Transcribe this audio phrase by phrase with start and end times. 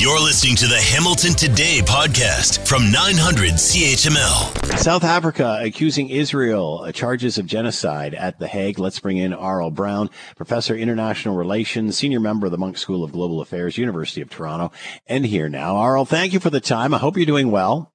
[0.00, 4.78] You're listening to the Hamilton Today podcast from 900 CHML.
[4.78, 8.78] South Africa accusing Israel of charges of genocide at The Hague.
[8.78, 13.10] Let's bring in Aurel Braun, Professor International Relations, Senior Member of the Munk School of
[13.10, 14.70] Global Affairs, University of Toronto,
[15.08, 15.74] and here now.
[15.74, 16.94] Aurel, thank you for the time.
[16.94, 17.92] I hope you're doing well.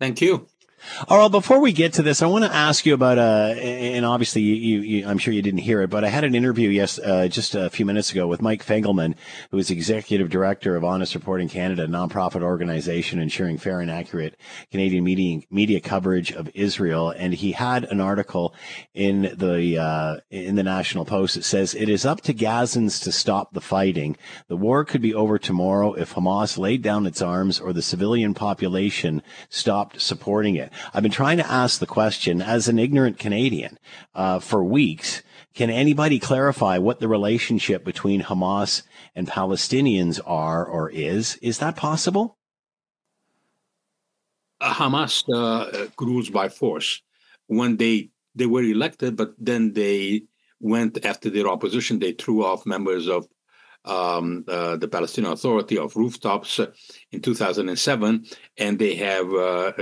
[0.00, 0.46] Thank you.
[1.08, 4.06] All right, before we get to this, I want to ask you about, uh, and
[4.06, 6.98] obviously you, you, I'm sure you didn't hear it, but I had an interview yes,
[6.98, 9.14] uh, just a few minutes ago with Mike Fegelman,
[9.50, 14.36] who is executive director of Honest Reporting Canada, a nonprofit organization ensuring fair and accurate
[14.70, 17.10] Canadian media, media coverage of Israel.
[17.10, 18.54] And he had an article
[18.94, 23.12] in the, uh, in the National Post that says it is up to Gazans to
[23.12, 24.16] stop the fighting.
[24.48, 28.34] The war could be over tomorrow if Hamas laid down its arms or the civilian
[28.34, 30.72] population stopped supporting it.
[30.92, 33.78] I've been trying to ask the question as an ignorant Canadian
[34.14, 35.22] uh, for weeks.
[35.54, 38.82] Can anybody clarify what the relationship between Hamas
[39.14, 41.36] and Palestinians are or is?
[41.40, 42.36] Is that possible?
[44.60, 47.02] Uh, Hamas uh, rules by force.
[47.46, 50.24] When they they were elected, but then they
[50.60, 51.98] went after their opposition.
[51.98, 53.26] They threw off members of
[53.86, 56.66] um, uh, the Palestinian Authority of rooftops uh,
[57.12, 58.26] in 2007,
[58.58, 59.72] and they have uh,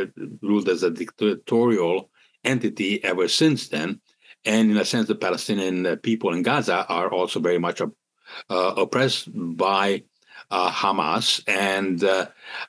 [0.43, 2.11] ruled as a dictatorial
[2.45, 4.01] entity ever since then.
[4.45, 7.89] And in a sense, the Palestinian uh, people in Gaza are also very much uh,
[8.51, 10.05] oppressed by
[10.51, 12.01] uh, Hamas, and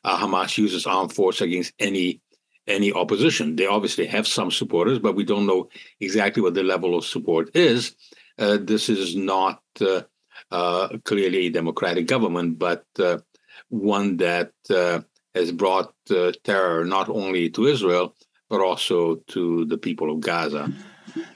[0.06, 2.22] Hamas uses armed force against any
[2.68, 3.56] any opposition.
[3.56, 5.70] They obviously have some supporters, but we don't know
[6.00, 7.96] exactly what the level of support is.
[8.38, 10.02] this is not uh,
[10.52, 13.18] clearly a democratic government, but uh,
[13.70, 15.02] one that uh,
[15.34, 18.16] has brought uh, terror not only to Israel,
[18.50, 20.72] but also to the people of Gaza.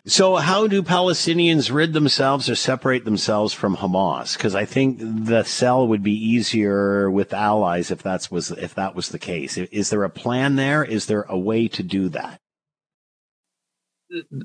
[0.06, 4.36] So, how do Palestinians rid themselves or separate themselves from Hamas?
[4.36, 8.96] Because I think the cell would be easier with allies if that's was if that
[8.96, 9.58] was the case.
[9.58, 10.84] Is there a plan there?
[10.84, 12.42] Is there a way to do that?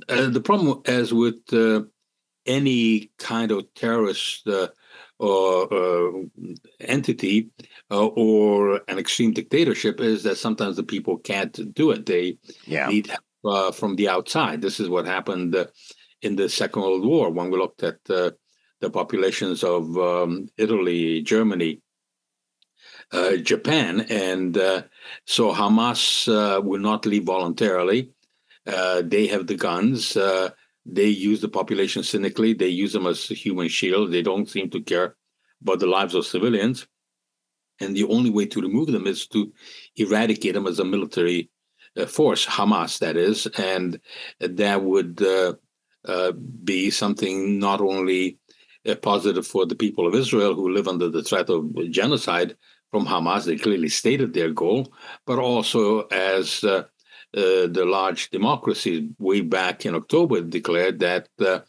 [0.09, 1.82] Uh, the problem, as with uh,
[2.47, 4.69] any kind of terrorist uh,
[5.19, 6.22] or uh,
[6.81, 7.50] entity
[7.91, 12.06] uh, or an extreme dictatorship is that sometimes the people can't do it.
[12.06, 12.88] They yeah.
[12.88, 14.60] need help uh, from the outside.
[14.60, 15.66] This is what happened uh,
[16.22, 18.33] in the Second World War when we looked at uh,
[18.81, 21.81] the populations of um, Italy, Germany,
[23.43, 24.56] Japan, and
[25.25, 26.27] so Hamas
[26.65, 28.10] will not leave voluntarily.
[28.65, 30.16] they have the guns
[30.87, 32.53] they use the population cynically.
[32.53, 34.12] They use them as a human shield.
[34.12, 35.17] They don't seem to care
[35.62, 36.87] about the lives of civilians.
[37.81, 39.53] And the only way to remove them is to
[39.97, 41.50] eradicate them as a military
[41.97, 43.47] uh, force, Hamas, that is.
[43.59, 44.00] And
[44.41, 45.55] that would uh,
[46.05, 48.39] uh, be something not only
[48.87, 52.56] uh, positive for the people of Israel who live under the threat of genocide
[52.91, 54.93] from Hamas, they clearly stated their goal,
[55.27, 56.62] but also as
[57.37, 61.61] uh, the large democracies way back in October declared that uh,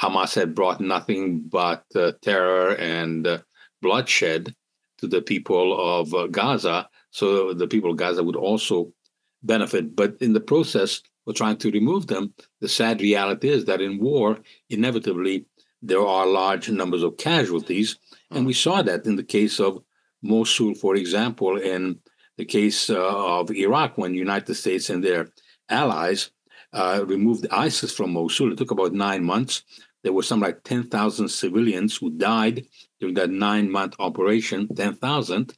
[0.00, 3.38] Hamas had brought nothing but uh, terror and uh,
[3.82, 4.54] bloodshed
[4.98, 6.88] to the people of uh, Gaza.
[7.10, 8.92] So the people of Gaza would also
[9.42, 9.96] benefit.
[9.96, 13.98] But in the process of trying to remove them, the sad reality is that in
[13.98, 14.38] war,
[14.68, 15.46] inevitably,
[15.82, 17.98] there are large numbers of casualties.
[18.30, 19.82] And we saw that in the case of
[20.22, 21.98] Mosul, for example, in
[22.40, 25.28] the case uh, of Iraq when the United States and their
[25.68, 26.30] allies
[26.72, 28.52] uh, removed ISIS from Mosul.
[28.52, 29.62] It took about nine months.
[30.02, 32.64] There were some like 10,000 civilians who died
[32.98, 35.52] during that nine month operation, 10,000.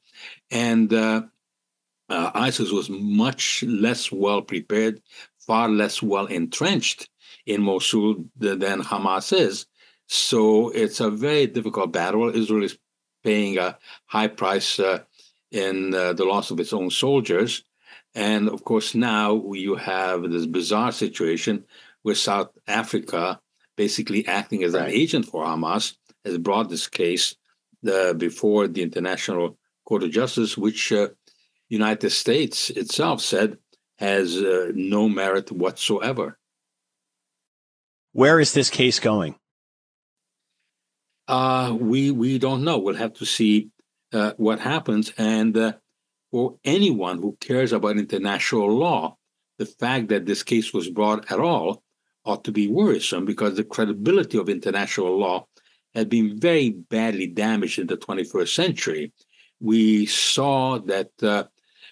[0.51, 1.23] And uh,
[2.09, 5.01] uh, ISIS was much less well prepared,
[5.39, 7.09] far less well entrenched
[7.47, 9.67] in Mosul than Hamas is.
[10.09, 12.35] So it's a very difficult battle.
[12.35, 12.77] Israel is
[13.23, 15.05] paying a high price uh,
[15.53, 17.63] in uh, the loss of its own soldiers.
[18.15, 21.65] And of course, now you have this bizarre situation
[22.03, 23.41] where South Africa,
[23.77, 24.89] basically acting as right.
[24.89, 27.37] an agent for Hamas, has brought this case
[27.91, 31.09] uh, before the International Court of Justice, which uh,
[31.69, 33.59] United States itself said
[33.99, 36.39] has uh, no merit whatsoever.
[38.13, 39.37] Where is this case going?
[41.29, 42.79] Uh, we we don't know.
[42.79, 43.71] We'll have to see
[44.13, 45.13] uh, what happens.
[45.19, 45.73] And uh,
[46.31, 49.17] for anyone who cares about international law,
[49.59, 51.83] the fact that this case was brought at all
[52.25, 55.47] ought to be worrisome because the credibility of international law
[55.95, 59.13] had been very badly damaged in the 21st century.
[59.61, 61.45] We saw that uh,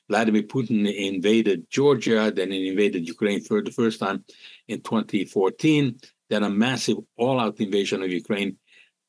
[0.08, 4.24] Vladimir Putin invaded Georgia, then he invaded Ukraine for the first time
[4.66, 8.56] in 2014, then a massive all out invasion of Ukraine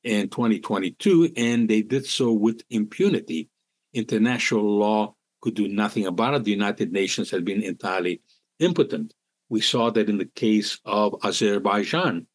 [0.03, 3.50] in 2022, and they did so with impunity.
[3.94, 6.44] international law could do nothing about it.
[6.44, 8.21] The United Nations had been entirely
[8.59, 9.13] impotent.
[9.50, 12.27] We saw that in the case of Azerbaijan.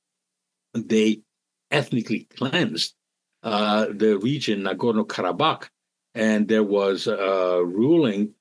[0.75, 1.23] They
[1.71, 2.95] ethnically cleansed
[3.43, 5.69] uh, the region Nagorno Karabakh,
[6.15, 8.35] and there was a ruling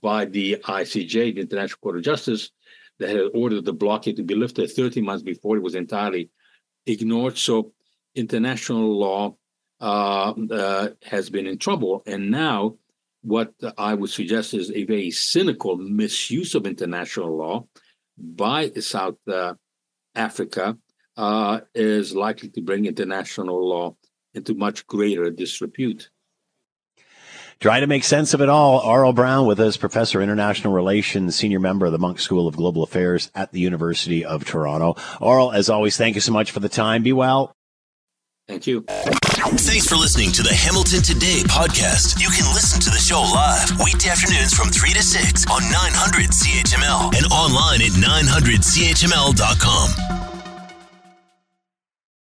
[0.00, 2.50] by the ICJ, the International Court of Justice,
[2.98, 6.30] that had ordered the blockade to be lifted 30 months before it was entirely
[6.86, 7.36] ignored.
[7.36, 7.72] So
[8.14, 9.36] international law
[9.80, 12.02] uh, uh, has been in trouble.
[12.06, 12.76] And now,
[13.22, 17.66] what I would suggest is a very cynical misuse of international law
[18.16, 19.54] by South uh,
[20.14, 20.76] Africa
[21.16, 23.96] uh, is likely to bring international law
[24.34, 26.10] into much greater disrepute.
[27.60, 28.80] Try to make sense of it all.
[28.80, 32.82] Aurel Braun with us, Professor International Relations, Senior Member of the Munk School of Global
[32.82, 34.94] Affairs at the University of Toronto.
[35.20, 37.04] Aurel, as always, thank you so much for the time.
[37.04, 37.54] Be well.
[38.48, 38.84] Thank you.
[38.88, 42.20] Thanks for listening to the Hamilton Today podcast.
[42.20, 46.30] You can listen to the show live weekday afternoons from 3 to 6 on 900
[46.30, 50.21] CHML and online at 900CHML.com.